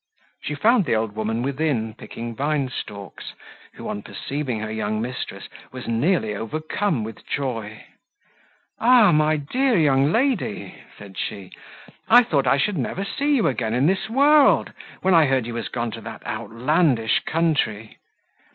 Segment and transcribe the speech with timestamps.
[0.41, 3.33] She found the old woman within, picking vine stalks,
[3.75, 7.85] who, on perceiving her young mistress, was nearly overcome with joy.
[8.79, 9.11] "Ah!
[9.11, 11.51] my dear young lady!" said she,
[12.07, 15.53] "I thought I should never see you again in this world, when I heard you
[15.53, 17.99] were gone to that outlandish country.